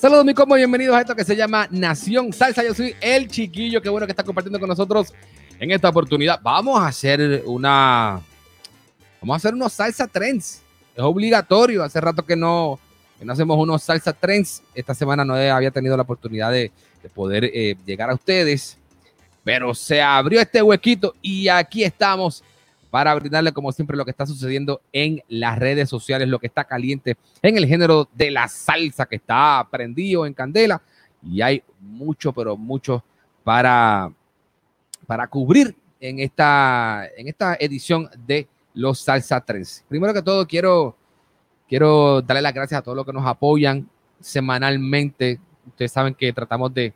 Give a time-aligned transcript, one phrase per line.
[0.00, 2.64] Saludos, mi combo, bienvenidos a esto que se llama Nación Salsa.
[2.64, 5.12] Yo soy el chiquillo, qué bueno que está compartiendo con nosotros
[5.58, 6.40] en esta oportunidad.
[6.42, 8.18] Vamos a hacer una.
[9.20, 10.62] Vamos a hacer unos salsa trends.
[10.96, 11.82] Es obligatorio.
[11.84, 12.80] Hace rato que no,
[13.18, 14.62] que no hacemos unos salsa trends.
[14.74, 18.78] Esta semana no había tenido la oportunidad de, de poder eh, llegar a ustedes.
[19.44, 22.42] Pero se abrió este huequito y aquí estamos
[22.90, 26.64] para brindarle como siempre lo que está sucediendo en las redes sociales, lo que está
[26.64, 30.82] caliente en el género de la salsa que está prendido en candela
[31.22, 33.04] y hay mucho, pero mucho
[33.44, 34.12] para,
[35.06, 39.84] para cubrir en esta, en esta edición de los Salsa Trends.
[39.88, 40.96] Primero que todo, quiero,
[41.68, 43.88] quiero darle las gracias a todos los que nos apoyan
[44.20, 45.38] semanalmente.
[45.66, 46.94] Ustedes saben que tratamos de,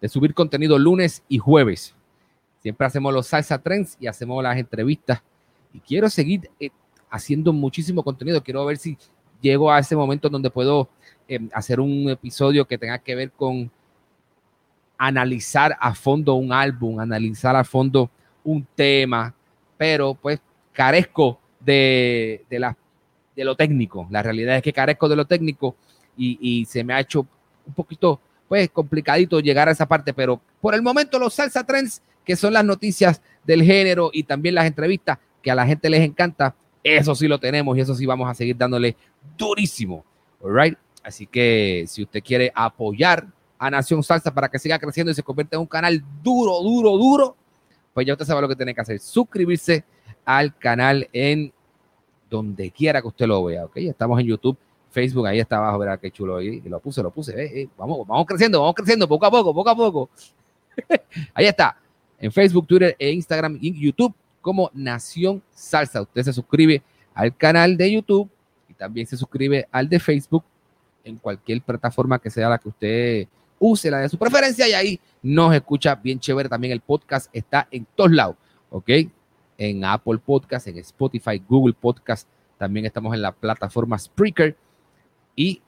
[0.00, 1.94] de subir contenido lunes y jueves.
[2.60, 5.22] Siempre hacemos los salsa trends y hacemos las entrevistas.
[5.72, 6.70] Y quiero seguir eh,
[7.10, 8.42] haciendo muchísimo contenido.
[8.42, 8.96] Quiero ver si
[9.40, 10.88] llego a ese momento donde puedo
[11.28, 13.70] eh, hacer un episodio que tenga que ver con
[14.96, 18.10] analizar a fondo un álbum, analizar a fondo
[18.42, 19.32] un tema,
[19.76, 20.40] pero pues
[20.72, 24.08] carezco de, de lo técnico.
[24.10, 25.76] La realidad es que carezco de lo técnico
[26.16, 27.26] y, y se me ha hecho
[27.66, 32.02] un poquito pues complicadito llegar a esa parte, pero por el momento los salsa trends
[32.28, 36.02] que son las noticias del género y también las entrevistas que a la gente les
[36.02, 36.54] encanta.
[36.84, 38.96] Eso sí lo tenemos y eso sí vamos a seguir dándole
[39.38, 40.04] durísimo.
[40.42, 40.78] All right?
[41.02, 43.26] Así que si usted quiere apoyar
[43.58, 46.98] a Nación Salsa para que siga creciendo y se convierta en un canal duro, duro,
[46.98, 47.36] duro,
[47.94, 49.00] pues ya usted sabe lo que tiene que hacer.
[49.00, 49.82] Suscribirse
[50.26, 51.50] al canal en
[52.28, 53.64] donde quiera que usted lo vea.
[53.64, 54.58] Ok, estamos en YouTube,
[54.90, 56.36] Facebook, ahí está abajo, verá qué chulo.
[56.36, 57.32] Ahí lo puse, lo puse.
[57.42, 60.10] Eh, eh, vamos, vamos creciendo, vamos creciendo poco a poco, poco a poco.
[61.32, 61.74] ahí está
[62.20, 66.02] en Facebook, Twitter e Instagram y YouTube como Nación Salsa.
[66.02, 66.82] Usted se suscribe
[67.14, 68.28] al canal de YouTube
[68.68, 70.44] y también se suscribe al de Facebook
[71.04, 75.00] en cualquier plataforma que sea la que usted use, la de su preferencia, y ahí
[75.22, 76.48] nos escucha bien chévere.
[76.48, 78.36] También el podcast está en todos lados,
[78.70, 78.90] ¿ok?
[79.56, 84.56] En Apple Podcast, en Spotify, Google Podcast, también estamos en la plataforma Spreaker
[85.34, 85.60] y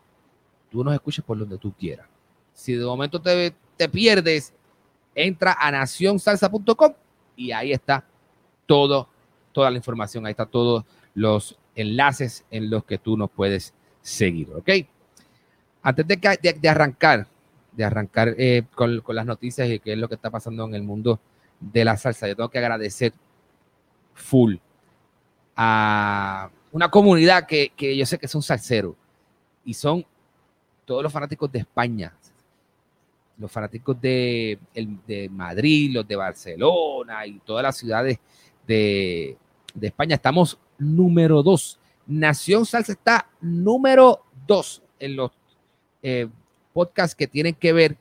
[0.71, 2.07] tú nos escuchas por donde tú quieras.
[2.53, 4.53] Si de momento te, te pierdes
[5.15, 6.93] entra a nacionsalsa.com
[7.37, 8.05] y ahí está
[8.67, 9.09] todo,
[9.53, 10.85] toda la información, ahí está todos
[11.15, 14.71] los enlaces en los que tú nos puedes seguir, ¿ok?
[15.83, 17.27] Antes de, de, de arrancar,
[17.73, 20.75] de arrancar eh, con, con, las noticias y qué es lo que está pasando en
[20.75, 21.21] el mundo
[21.59, 23.13] de la salsa, yo tengo que agradecer
[24.15, 24.57] full
[25.57, 28.95] a una comunidad que, que yo sé que son salseros
[29.65, 30.05] y son
[30.85, 32.15] todos los fanáticos de España,
[33.41, 38.19] los fanáticos de, el, de, Madrid, los de Barcelona y todas las ciudades
[38.67, 39.37] de,
[39.75, 40.15] de España.
[40.15, 41.81] Estamos número dos.
[42.07, 45.31] Nación Salsa está número dos en los
[46.03, 46.29] eh,
[46.73, 47.97] podcasts que tienen que ver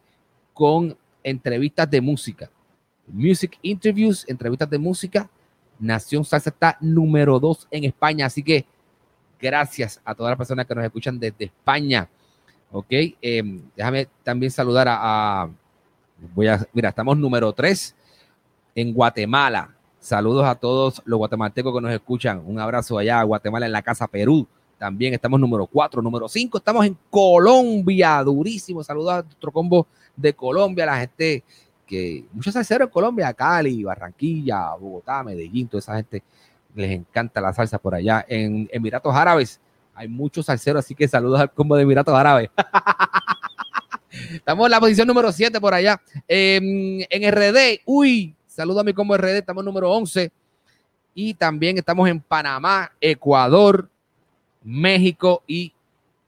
[0.53, 2.51] con entrevistas de música.
[3.07, 5.29] Music Interviews, entrevistas de música.
[5.79, 8.25] Nación Salsa está número dos en España.
[8.25, 8.65] Así que
[9.39, 12.09] gracias a todas las personas que nos escuchan desde España.
[12.71, 15.49] Ok, eh, déjame también saludar a,
[16.35, 17.95] voy a, mira, estamos número 3
[18.75, 19.75] en Guatemala.
[19.99, 22.41] Saludos a todos los guatemaltecos que nos escuchan.
[22.45, 24.47] Un abrazo allá a Guatemala en la casa Perú.
[24.77, 26.59] También estamos número 4, número 5.
[26.59, 28.83] Estamos en Colombia, durísimo.
[28.83, 31.43] Saludos a nuestro combo de Colombia, la gente
[31.85, 36.23] que, muchos salseros en Colombia, Cali, Barranquilla, Bogotá, Medellín, toda esa gente
[36.75, 38.23] les encanta la salsa por allá.
[38.29, 39.59] En Emiratos Árabes,
[39.99, 42.49] hay muchos salseros, así que saludos al combo de Emiratos Árabes.
[44.33, 46.01] estamos en la posición número 7 por allá.
[46.25, 50.31] Eh, en RD, uy, saludo a mi combo RD, estamos número 11.
[51.13, 53.89] Y también estamos en Panamá, Ecuador,
[54.63, 55.73] México y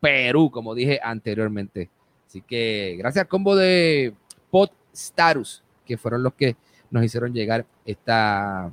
[0.01, 1.89] Perú, como dije anteriormente.
[2.27, 4.13] Así que gracias al combo de
[4.49, 6.57] Podstarus, que fueron los que
[6.89, 8.69] nos hicieron llegar esta,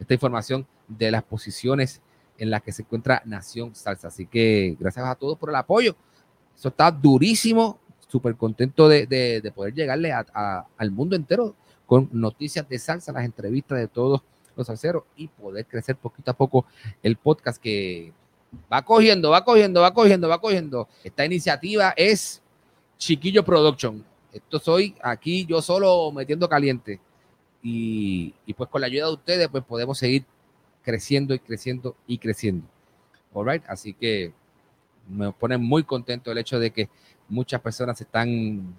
[0.00, 2.02] esta información de las posiciones
[2.40, 4.08] en las que se encuentra Nación Salsa.
[4.08, 5.94] Así que gracias a todos por el apoyo.
[6.56, 7.78] Eso está durísimo.
[8.08, 11.54] Súper contento de, de, de, poder llegarle a, a, al mundo entero
[11.86, 14.22] con noticias de salsa, las entrevistas de todos
[14.56, 16.64] los salseros y poder crecer poquito a poco
[17.02, 18.12] el podcast que
[18.72, 20.88] va cogiendo, va cogiendo, va cogiendo, va cogiendo.
[21.04, 22.42] Esta iniciativa es
[22.98, 24.04] Chiquillo Production.
[24.32, 27.00] Esto soy aquí yo solo metiendo caliente.
[27.62, 30.24] Y, y, pues con la ayuda de ustedes, pues podemos seguir
[30.82, 32.66] creciendo y creciendo y creciendo.
[33.32, 33.62] All right?
[33.68, 34.32] Así que
[35.08, 36.88] me pone muy contento el hecho de que
[37.28, 38.76] muchas personas están,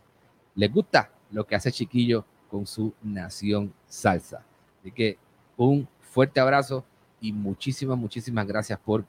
[0.55, 4.43] les gusta lo que hace Chiquillo con su nación salsa.
[4.79, 5.17] Así que
[5.57, 6.83] un fuerte abrazo
[7.19, 9.05] y muchísimas, muchísimas gracias por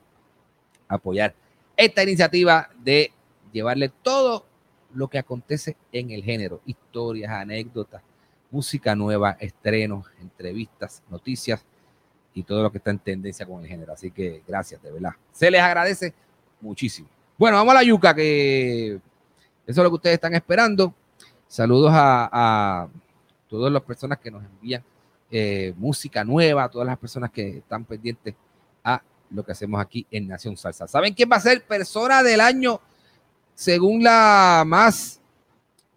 [0.86, 1.34] apoyar
[1.76, 3.12] esta iniciativa de
[3.52, 4.46] llevarle todo
[4.94, 8.02] lo que acontece en el género, historias, anécdotas,
[8.50, 11.64] música nueva, estrenos, entrevistas, noticias
[12.34, 13.92] y todo lo que está en tendencia con el género.
[13.92, 15.12] Así que gracias, de verdad.
[15.32, 16.14] Se les agradece
[16.60, 17.08] muchísimo.
[17.38, 19.00] Bueno, vamos a la yuca, que eso
[19.66, 20.94] es lo que ustedes están esperando.
[21.48, 22.88] Saludos a,
[23.48, 24.82] todas las personas que nos envían
[25.30, 28.34] eh, música nueva, a todas las personas que están pendientes
[28.82, 30.88] a lo que hacemos aquí en Nación Salsa.
[30.88, 32.80] ¿Saben quién va a ser persona del año
[33.54, 35.20] según la más,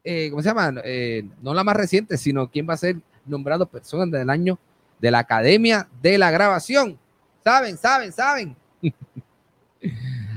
[0.04, 0.82] eh, ¿cómo se llama?
[0.84, 4.60] Eh, no la más reciente, sino quién va a ser nombrado persona del año
[5.00, 6.98] de la Academia de la Grabación?
[7.44, 7.78] ¿Saben?
[7.78, 8.12] ¿Saben?
[8.12, 8.56] ¿Saben?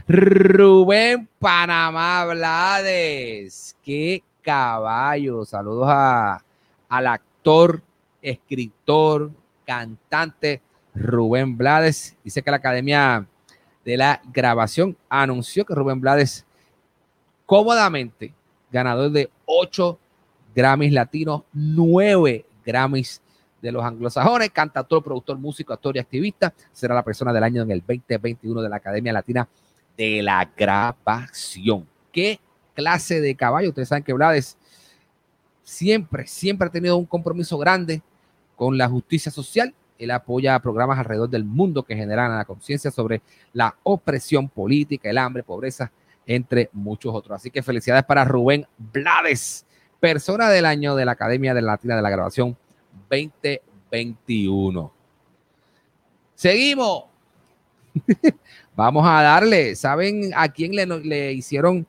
[0.09, 3.77] Rubén Panamá Blades.
[3.83, 5.45] Qué caballo.
[5.45, 6.43] Saludos a,
[6.89, 7.83] al actor,
[8.23, 9.31] escritor,
[9.67, 10.63] cantante
[10.95, 12.17] Rubén Blades.
[12.25, 13.27] Dice que la Academia
[13.85, 16.47] de la Grabación anunció que Rubén Blades
[17.47, 18.35] cómodamente
[18.71, 19.99] ganador de ocho
[20.55, 23.23] Grammys latinos, nueve Grammys
[23.61, 26.53] de los anglosajones, cantautor, productor, músico, actor y activista.
[26.73, 29.49] Será la persona del año en el 2021 de la Academia Latina
[29.97, 31.87] de la Grabación.
[32.13, 32.41] ¿Qué
[32.75, 33.71] clase de caballo?
[33.71, 34.57] Ustedes saben que Blades
[35.63, 38.03] siempre, siempre ha tenido un compromiso grande
[38.57, 39.75] con la justicia social.
[39.99, 43.21] Él apoya programas alrededor del mundo que generan la conciencia sobre
[43.53, 45.91] la opresión política, el hambre, pobreza,
[46.27, 47.37] entre muchos otros.
[47.37, 49.67] Así que felicidades para Rubén Blades,
[49.99, 52.57] persona del año de la Academia de la Latina de la Grabación
[53.11, 54.93] 2021.
[56.35, 57.05] Seguimos.
[58.77, 61.87] Vamos a darle, ¿saben a quién le, hicieron,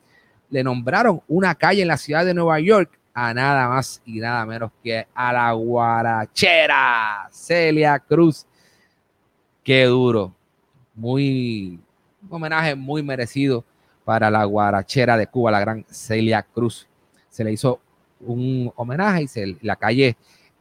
[0.49, 2.97] le nombraron una calle en la ciudad de Nueva York?
[3.13, 8.45] A nada más y nada menos que a la guarachera Celia Cruz.
[9.63, 10.33] Qué duro.
[10.95, 11.79] Muy,
[12.23, 13.63] un homenaje muy merecido
[14.03, 16.87] para la guarachera de Cuba, la gran Celia Cruz.
[17.29, 17.79] Se le hizo
[18.21, 20.17] un homenaje y se, la calle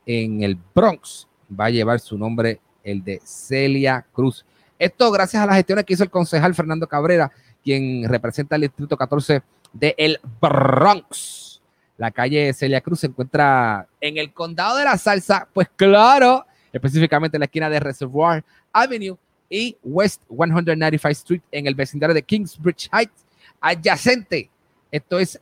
[0.08, 4.44] en el Bronx va a llevar su nombre, el de Celia Cruz.
[4.78, 7.30] Esto gracias a las gestiones que hizo el concejal Fernando Cabrera,
[7.62, 9.42] quien representa el distrito 14
[9.74, 11.60] de el Bronx.
[11.98, 17.36] La calle Celia Cruz se encuentra en el condado de la salsa, pues claro, específicamente
[17.36, 19.18] en la esquina de Reservoir Avenue
[19.50, 23.26] y West 195 Street en el vecindario de Kingsbridge Heights,
[23.60, 24.48] adyacente.
[24.90, 25.38] Esto es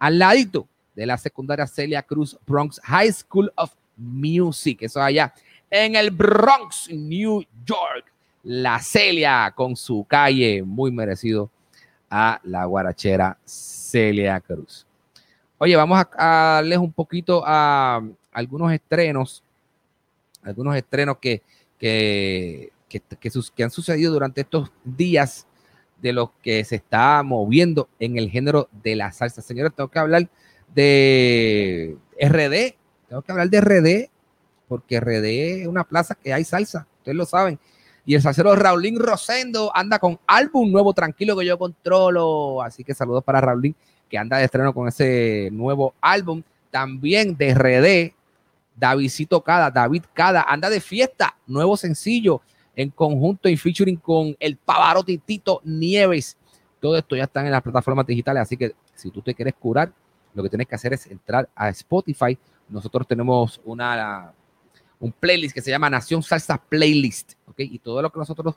[0.00, 4.82] al ladito de la secundaria Celia Cruz Bronx High School of Music.
[4.82, 5.34] Eso allá
[5.70, 8.12] en el Bronx, New York.
[8.44, 11.50] La Celia con su calle, muy merecido
[12.08, 14.86] a la guarachera Celia Cruz.
[15.58, 18.00] Oye, vamos a, darles un poquito a
[18.32, 19.42] algunos estrenos,
[20.42, 21.42] algunos estrenos que,
[21.78, 25.46] que, que, que, sus, que han sucedido durante estos días
[26.00, 29.42] de lo que se está moviendo en el género de la salsa.
[29.42, 30.28] Señores, tengo que hablar
[30.74, 32.77] de RD,
[33.08, 34.10] tengo que hablar de RD,
[34.68, 37.58] porque RD es una plaza que hay salsa, ustedes lo saben.
[38.04, 42.62] Y el salsero Raulín Rosendo anda con álbum nuevo, tranquilo que yo controlo.
[42.62, 43.74] Así que saludos para Raulín,
[44.08, 46.42] que anda de estreno con ese nuevo álbum.
[46.70, 48.14] También de RD,
[48.74, 52.40] Davidcito Cada, David Cada, anda de fiesta, nuevo sencillo
[52.74, 56.38] en conjunto y featuring con el Pavarotti Tito Nieves.
[56.80, 59.92] Todo esto ya está en las plataformas digitales, así que si tú te quieres curar,
[60.32, 62.38] lo que tienes que hacer es entrar a Spotify.
[62.68, 64.32] Nosotros tenemos una,
[65.00, 67.60] un playlist que se llama Nación Salsa Playlist, ¿ok?
[67.60, 68.54] Y todo lo que nosotros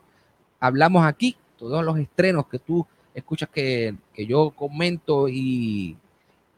[0.60, 5.98] hablamos aquí, todos los estrenos que tú escuchas que, que yo comento y,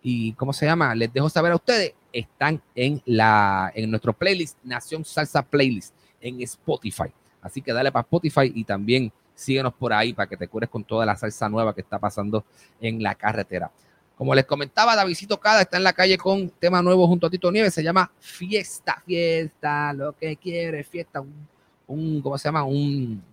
[0.02, 0.94] y, ¿cómo se llama?
[0.96, 6.42] Les dejo saber a ustedes, están en, la, en nuestro playlist, Nación Salsa Playlist, en
[6.42, 7.12] Spotify.
[7.42, 10.84] Así que dale para Spotify y también síguenos por ahí para que te cures con
[10.84, 12.46] toda la salsa nueva que está pasando
[12.80, 13.72] en la carretera.
[14.18, 17.52] Como les comentaba, Davidito Cada está en la calle con tema nuevo junto a Tito
[17.52, 17.74] Nieves.
[17.74, 21.20] Se llama Fiesta, Fiesta, lo que quiere, fiesta.
[21.20, 21.48] Un,
[21.88, 22.64] un ¿cómo se llama?
[22.64, 23.24] Un,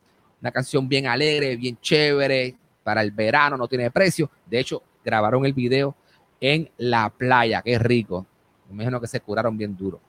[0.41, 4.31] una canción bien alegre, bien chévere para el verano, no tiene precio.
[4.47, 5.95] De hecho, grabaron el video
[6.41, 8.27] en la playa, que es rico.
[8.69, 10.01] Me imagino que se curaron bien duro.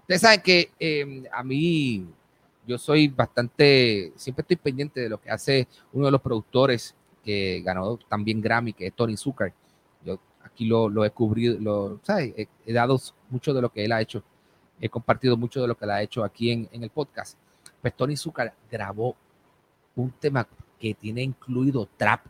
[0.00, 2.06] Ustedes saben que eh, a mí,
[2.66, 6.94] yo soy bastante, siempre estoy pendiente de lo que hace uno de los productores
[7.24, 9.52] que ganó también Grammy, que es Tony Zucker
[10.58, 13.00] aquí lo, he cubrido, lo, He, dado
[13.30, 14.24] mucho de lo que él ha hecho,
[14.80, 17.38] he compartido mucho de lo que él ha hecho aquí en, el podcast.
[17.80, 19.14] Pues Tony Zucker grabó
[19.94, 20.48] un tema
[20.80, 22.26] que tiene incluido trap,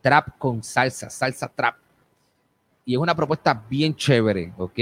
[0.00, 1.76] trap con salsa, salsa trap.
[2.84, 4.78] Y es una propuesta bien chévere, ¿ok?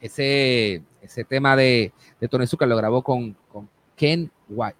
[0.00, 1.92] Ese, ese tema de,
[2.30, 4.30] Tony Zucker lo grabó con, con, Ken,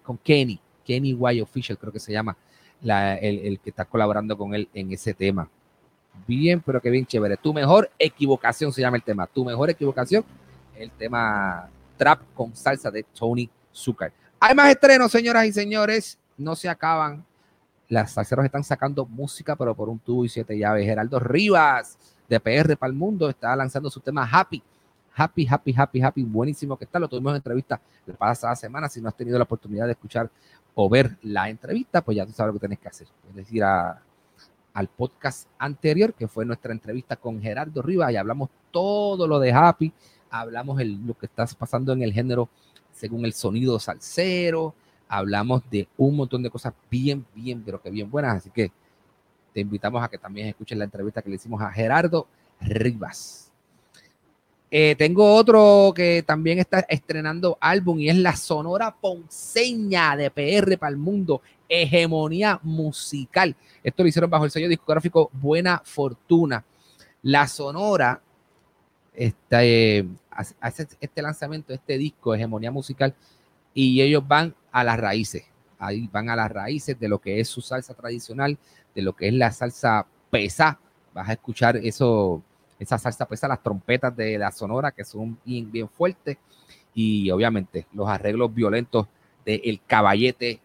[0.01, 2.35] con Kenny, Kenny White Official, creo que se llama,
[2.81, 5.47] la, el, el que está colaborando con él en ese tema
[6.27, 7.37] bien, pero que bien chévere.
[7.37, 9.27] Tu mejor equivocación se llama el tema.
[9.27, 10.23] Tu mejor equivocación,
[10.75, 14.11] el tema Trap con salsa de Tony Zucker.
[14.39, 16.17] Hay más estrenos, señoras y señores.
[16.37, 17.25] No se acaban.
[17.89, 20.85] Las salseros están sacando música, pero por un tubo y siete llaves.
[20.85, 24.61] Geraldo Rivas, de PR para el mundo, está lanzando su tema Happy.
[25.15, 26.23] Happy, happy, happy, happy.
[26.23, 26.97] Buenísimo que está.
[26.97, 28.89] Lo tuvimos en entrevista la pasada semana.
[28.89, 30.29] Si no has tenido la oportunidad de escuchar
[30.73, 33.07] o ver la entrevista, pues ya tú sabes lo que tienes que hacer.
[33.29, 34.01] Es decir, a
[34.73, 39.51] al podcast anterior, que fue nuestra entrevista con Gerardo Rivas, y hablamos todo lo de
[39.51, 39.93] Happy,
[40.29, 42.49] hablamos de lo que está pasando en el género
[42.91, 44.73] según el sonido salsero,
[45.07, 48.71] hablamos de un montón de cosas bien, bien, pero que bien buenas, así que
[49.53, 52.27] te invitamos a que también escuchen la entrevista que le hicimos a Gerardo
[52.59, 53.52] Rivas.
[54.75, 60.79] Eh, tengo otro que también está estrenando álbum y es la Sonora Ponceña de PR
[60.79, 63.55] para el mundo, Hegemonía Musical.
[63.83, 66.65] Esto lo hicieron bajo el sello discográfico Buena Fortuna.
[67.21, 68.19] La Sonora
[69.13, 70.07] este,
[70.59, 73.13] hace este lanzamiento, este disco, Hegemonía Musical,
[73.75, 75.45] y ellos van a las raíces.
[75.77, 78.57] Ahí van a las raíces de lo que es su salsa tradicional,
[78.95, 80.79] de lo que es la salsa pesa.
[81.13, 82.41] Vas a escuchar eso
[82.83, 86.37] esa salsa pesa, las trompetas de la sonora que son bien, fuertes
[86.93, 89.07] y obviamente los arreglos violentos
[89.45, 90.59] de El Caballete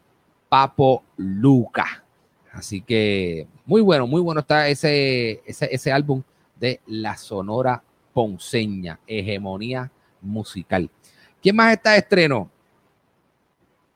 [0.48, 2.04] Papo Luca.
[2.52, 6.22] Así que muy bueno, muy bueno está ese, ese, ese álbum
[6.58, 7.82] de la Sonora
[8.12, 10.90] Ponceña, Hegemonía Musical.
[11.40, 12.50] ¿Quién más está de estreno?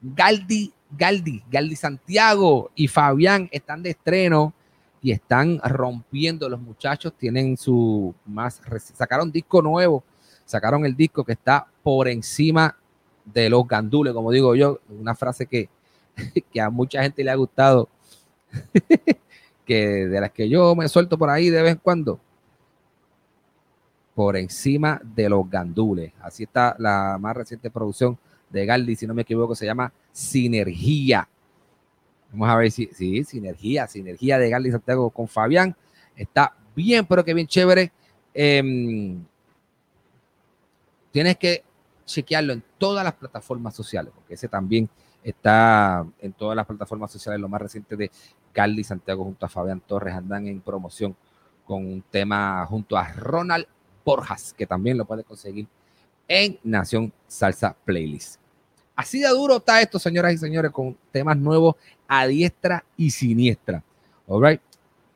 [0.01, 4.55] Galdi, Galdi, Galdi Santiago y Fabián están de estreno
[5.03, 8.61] y están rompiendo los muchachos, tienen su más,
[8.95, 10.05] sacaron disco nuevo,
[10.45, 12.77] sacaron el disco que está por encima
[13.25, 15.69] de los gandules, como digo yo, una frase que,
[16.53, 17.89] que a mucha gente le ha gustado,
[19.67, 22.21] que de las que yo me suelto por ahí de vez en cuando,
[24.15, 26.13] por encima de los gandules.
[26.21, 28.17] Así está la más reciente producción
[28.51, 31.29] de Galdi, si no me equivoco, se llama Sinergia.
[32.33, 35.77] Vamos a ver si, sí, sinergia, sinergia de Gali Santiago con Fabián.
[36.17, 37.93] Está bien, pero que bien chévere.
[38.33, 39.23] Em,
[41.11, 41.63] tienes que
[42.07, 44.89] chequearlo en todas las plataformas sociales, porque ese también
[45.23, 47.39] está en todas las plataformas sociales.
[47.39, 48.11] Lo más reciente de
[48.53, 51.15] Carly Santiago junto a Fabián Torres andan en promoción
[51.67, 53.67] con un tema junto a Ronald
[54.05, 55.67] Borjas, que también lo puede conseguir
[56.27, 58.41] en Nación Salsa Playlist.
[58.95, 61.77] Así de duro está esto, señoras y señores, con temas nuevos
[62.15, 63.83] a diestra y siniestra.
[64.27, 64.61] All right.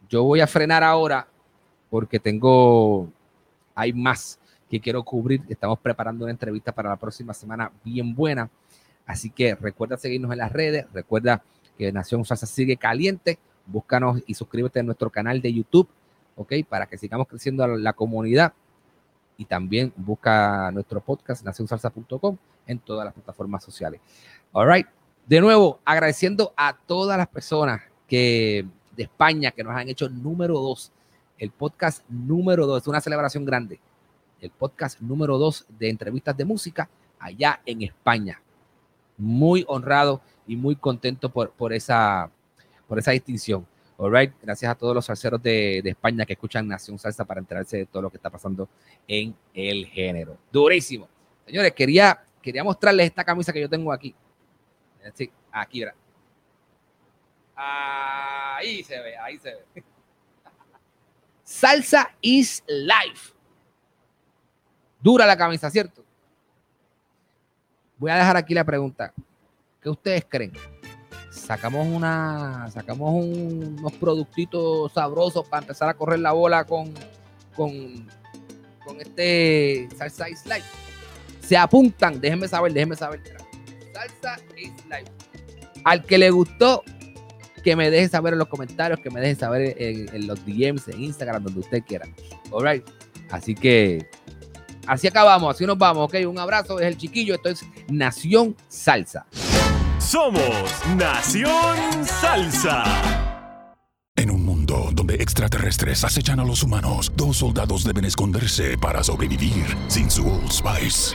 [0.09, 1.29] Yo voy a frenar ahora
[1.91, 3.13] porque tengo,
[3.75, 4.39] hay más
[4.71, 5.43] que quiero cubrir.
[5.47, 8.49] Estamos preparando una entrevista para la próxima semana bien buena.
[9.05, 10.87] Así que recuerda seguirnos en las redes.
[10.95, 11.43] Recuerda
[11.77, 13.39] que Nación Salsa sigue caliente.
[13.67, 15.91] Búscanos y suscríbete a nuestro canal de YouTube,
[16.35, 16.55] ¿ok?
[16.67, 18.55] Para que sigamos creciendo la comunidad.
[19.37, 24.01] Y también busca nuestro podcast, nacionsalsa.com, en todas las plataformas sociales.
[24.53, 24.96] All right.
[25.27, 28.65] De nuevo, agradeciendo a todas las personas que
[28.97, 30.93] de España que nos han hecho número dos,
[31.37, 33.81] el podcast número dos, es una celebración grande,
[34.41, 38.41] el podcast número dos de entrevistas de música allá en España.
[39.19, 42.31] Muy honrado y muy contento por, por, esa,
[42.87, 43.67] por esa distinción.
[43.97, 44.33] All.
[44.41, 47.87] Gracias a todos los salseros de, de, España que escuchan Nación Salsa para enterarse de
[47.87, 48.69] todo lo que está pasando
[49.09, 50.37] en el género.
[50.53, 51.09] Durísimo.
[51.45, 54.15] Señores, quería, quería mostrarles esta camisa que yo tengo aquí.
[55.53, 55.85] Aquí.
[57.55, 59.85] Ahí se ve, ahí se ve.
[61.43, 63.33] Salsa is life.
[65.01, 66.05] Dura la camisa, ¿cierto?
[67.99, 69.13] Voy a dejar aquí la pregunta.
[69.81, 70.53] ¿Qué ustedes creen?
[71.31, 76.93] sacamos una, sacamos un- unos productitos sabrosos para empezar a correr la bola con,
[77.55, 78.09] con,
[78.85, 80.67] con este Salsa is Life.
[81.41, 83.21] Se apuntan, déjenme saber, déjenme saber.
[83.97, 85.11] Salsa is Life.
[85.85, 86.83] Al que le gustó,
[87.65, 90.89] que me deje saber en los comentarios, que me deje saber en, en los DMs,
[90.89, 92.07] en Instagram, donde usted quiera.
[92.53, 92.85] Alright.
[93.31, 94.07] Así que
[94.87, 96.17] así acabamos, así nos vamos, ok.
[96.29, 99.27] Un abrazo, es el chiquillo, esto es Nación Salsa.
[99.99, 100.43] Somos
[100.97, 102.85] Nación Salsa.
[104.19, 109.77] En un mundo donde extraterrestres acechan a los humanos, dos soldados deben esconderse para sobrevivir
[109.89, 111.15] sin su Old Spice.